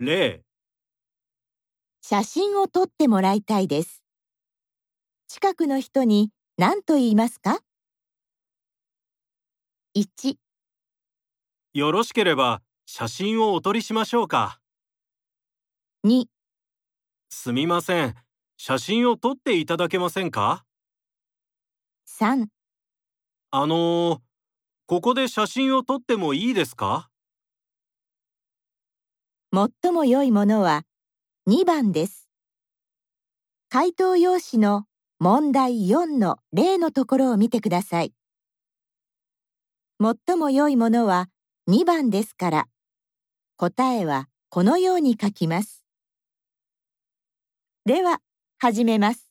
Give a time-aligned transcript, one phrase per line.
[0.00, 0.44] 例、
[2.02, 4.04] 写真を撮ってもらいたいです。
[5.26, 7.58] 近くの人に何と言いますか
[9.96, 10.36] ?1、
[11.74, 14.60] よろしければ写真をお撮りしましょうか。
[16.06, 16.26] 2、
[17.30, 18.14] すみません。
[18.56, 20.64] 写真を撮っていただけませんか
[22.06, 22.46] ？3
[23.50, 24.18] あのー、
[24.86, 27.10] ここで写真を撮ってもいいですか？
[29.50, 30.82] 最も良いものは
[31.48, 32.28] 2番です。
[33.70, 34.84] 回答用紙の
[35.20, 38.12] 問題4の例のところを見てください。
[40.00, 41.30] 最も良いものは
[41.66, 42.66] 2番ですから、
[43.56, 45.82] 答えはこのように書きます。
[47.86, 48.20] では、
[48.58, 49.27] 始めます。